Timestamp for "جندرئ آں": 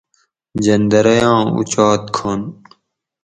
0.63-1.41